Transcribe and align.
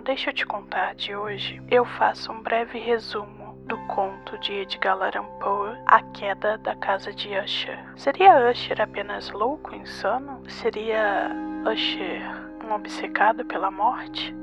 No 0.00 0.04
Deixa 0.04 0.30
eu 0.30 0.34
te 0.34 0.46
contar 0.46 0.94
de 0.94 1.14
hoje, 1.14 1.60
eu 1.70 1.84
faço 1.84 2.32
um 2.32 2.40
breve 2.42 2.78
resumo 2.78 3.58
do 3.66 3.76
conto 3.86 4.38
de 4.38 4.52
Edgar 4.52 4.94
Allan 4.94 5.26
Poe, 5.40 5.76
A 5.84 6.00
Queda 6.00 6.56
da 6.58 6.74
Casa 6.76 7.12
de 7.12 7.36
Usher. 7.36 7.78
Seria 7.96 8.50
Usher 8.50 8.80
apenas 8.80 9.30
louco, 9.30 9.74
insano? 9.74 10.42
Seria 10.48 11.30
Usher 11.70 12.22
um 12.64 12.72
obcecado 12.72 13.44
pela 13.44 13.70
morte? 13.70 14.34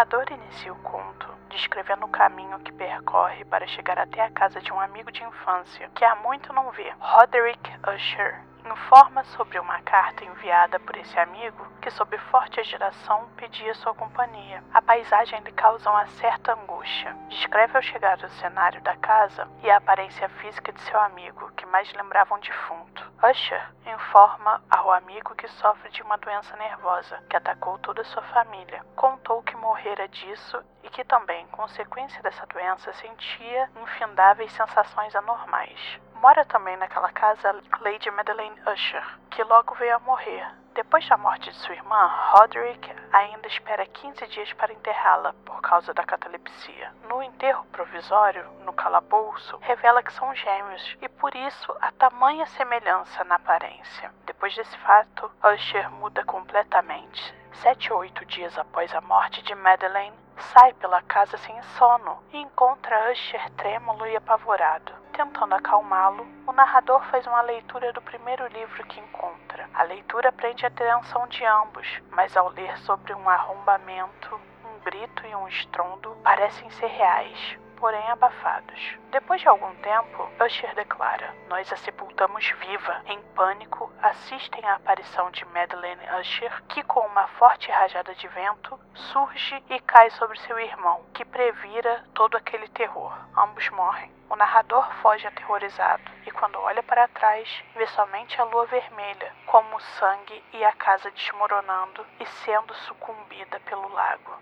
Narrador 0.00 0.24
inicia 0.32 0.72
o 0.72 0.76
conto 0.76 1.28
descrevendo 1.50 2.06
o 2.06 2.08
caminho 2.08 2.58
que 2.60 2.72
percorre 2.72 3.44
para 3.44 3.66
chegar 3.66 3.98
até 3.98 4.22
a 4.22 4.30
casa 4.30 4.58
de 4.58 4.72
um 4.72 4.80
amigo 4.80 5.12
de 5.12 5.22
infância 5.22 5.90
que 5.94 6.02
há 6.02 6.14
muito 6.16 6.54
não 6.54 6.70
vê, 6.70 6.90
Roderick 6.98 7.70
Usher 7.86 8.49
informa 8.68 9.24
sobre 9.24 9.58
uma 9.58 9.80
carta 9.82 10.24
enviada 10.24 10.78
por 10.80 10.96
esse 10.96 11.18
amigo 11.18 11.66
que, 11.80 11.90
sob 11.90 12.16
forte 12.18 12.60
agitação, 12.60 13.28
pedia 13.36 13.74
sua 13.74 13.94
companhia. 13.94 14.62
A 14.72 14.82
paisagem 14.82 15.40
lhe 15.40 15.52
causa 15.52 15.90
uma 15.90 16.06
certa 16.06 16.54
angústia. 16.54 17.16
Descreve 17.28 17.76
ao 17.76 17.82
chegar 17.82 18.22
ao 18.22 18.28
cenário 18.30 18.80
da 18.82 18.96
casa 18.96 19.48
e 19.62 19.70
a 19.70 19.76
aparência 19.76 20.28
física 20.28 20.72
de 20.72 20.80
seu 20.82 21.00
amigo, 21.00 21.50
que 21.52 21.66
mais 21.66 21.92
lembrava 21.94 22.34
um 22.34 22.40
defunto. 22.40 23.10
Usher 23.22 23.62
informa 23.86 24.62
ao 24.70 24.92
amigo 24.92 25.34
que 25.34 25.48
sofre 25.48 25.90
de 25.90 26.02
uma 26.02 26.16
doença 26.16 26.56
nervosa 26.56 27.22
que 27.28 27.36
atacou 27.36 27.78
toda 27.78 28.04
sua 28.04 28.22
família. 28.22 28.84
Contou 28.96 29.42
que 29.42 29.56
morrera 29.56 30.08
disso 30.08 30.62
e 30.82 30.88
que 30.88 31.04
também, 31.04 31.46
consequência 31.48 32.22
dessa 32.22 32.46
doença, 32.46 32.92
sentia 32.94 33.70
infindáveis 33.82 34.52
sensações 34.52 35.14
anormais. 35.14 36.00
Mora 36.20 36.44
também 36.44 36.76
naquela 36.76 37.10
casa 37.10 37.50
Lady 37.80 38.10
Madeleine 38.10 38.60
Usher, 38.70 39.02
que 39.30 39.42
logo 39.42 39.74
veio 39.76 39.96
a 39.96 39.98
morrer. 40.00 40.46
Depois 40.74 41.08
da 41.08 41.16
morte 41.16 41.50
de 41.50 41.56
sua 41.56 41.74
irmã, 41.74 42.06
Roderick 42.32 42.94
ainda 43.10 43.48
espera 43.48 43.86
15 43.86 44.26
dias 44.26 44.52
para 44.52 44.70
enterrá-la 44.70 45.32
por 45.46 45.62
causa 45.62 45.94
da 45.94 46.04
catalepsia. 46.04 46.92
No 47.08 47.22
enterro 47.22 47.64
provisório, 47.72 48.44
no 48.66 48.72
calabouço, 48.74 49.56
revela 49.62 50.02
que 50.02 50.12
são 50.12 50.34
gêmeos 50.34 50.96
e 51.00 51.08
por 51.08 51.34
isso 51.34 51.74
a 51.80 51.90
tamanha 51.92 52.44
semelhança 52.48 53.24
na 53.24 53.36
aparência. 53.36 54.12
Depois 54.26 54.54
desse 54.54 54.76
fato, 54.78 55.30
Usher 55.42 55.90
muda 55.90 56.22
completamente. 56.24 57.39
Sete 57.54 57.92
ou 57.92 58.00
oito 58.00 58.24
dias 58.24 58.56
após 58.58 58.94
a 58.94 59.00
morte 59.00 59.42
de 59.42 59.54
Madeleine, 59.54 60.16
sai 60.54 60.72
pela 60.74 61.02
casa 61.02 61.36
sem 61.36 61.60
sono 61.76 62.22
e 62.32 62.38
encontra 62.38 63.12
Usher 63.12 63.50
trêmulo 63.50 64.06
e 64.06 64.16
apavorado. 64.16 64.92
Tentando 65.12 65.54
acalmá-lo, 65.54 66.26
o 66.46 66.52
narrador 66.52 67.02
faz 67.10 67.26
uma 67.26 67.42
leitura 67.42 67.92
do 67.92 68.00
primeiro 68.00 68.46
livro 68.46 68.84
que 68.86 69.00
encontra. 69.00 69.68
A 69.74 69.82
leitura 69.82 70.32
prende 70.32 70.64
a 70.64 70.68
atenção 70.68 71.26
de 71.28 71.44
ambos, 71.44 71.86
mas 72.10 72.36
ao 72.36 72.48
ler 72.48 72.78
sobre 72.78 73.12
um 73.12 73.28
arrombamento, 73.28 74.40
um 74.64 74.78
grito 74.80 75.26
e 75.26 75.34
um 75.34 75.46
estrondo 75.48 76.16
parecem 76.22 76.70
ser 76.70 76.86
reais 76.86 77.58
porém 77.80 78.06
abafados. 78.10 78.98
Depois 79.10 79.40
de 79.40 79.48
algum 79.48 79.74
tempo, 79.76 80.30
Usher 80.44 80.74
declara: 80.74 81.34
Nós 81.48 81.72
a 81.72 81.76
sepultamos 81.76 82.48
viva. 82.60 83.02
Em 83.06 83.20
pânico, 83.34 83.90
assistem 84.02 84.64
à 84.66 84.74
aparição 84.74 85.30
de 85.30 85.44
Madeleine 85.46 86.02
Usher, 86.20 86.62
que, 86.68 86.82
com 86.84 87.00
uma 87.00 87.26
forte 87.26 87.70
rajada 87.70 88.14
de 88.14 88.28
vento, 88.28 88.78
surge 88.94 89.64
e 89.70 89.80
cai 89.80 90.10
sobre 90.10 90.38
seu 90.40 90.60
irmão, 90.60 91.04
que 91.14 91.24
previra 91.24 92.04
todo 92.14 92.36
aquele 92.36 92.68
terror. 92.68 93.12
Ambos 93.36 93.68
morrem. 93.70 94.12
O 94.28 94.36
narrador 94.36 94.88
foge 95.02 95.26
aterrorizado 95.26 96.04
e, 96.24 96.30
quando 96.30 96.60
olha 96.60 96.82
para 96.84 97.08
trás, 97.08 97.64
vê 97.74 97.86
somente 97.88 98.40
a 98.40 98.44
lua 98.44 98.66
vermelha, 98.66 99.34
como 99.46 99.76
o 99.76 99.80
sangue 99.80 100.44
e 100.52 100.64
a 100.64 100.72
casa 100.72 101.10
desmoronando 101.10 102.06
e 102.20 102.26
sendo 102.26 102.72
sucumbida 102.74 103.58
pelo 103.60 103.88
lago. 103.88 104.38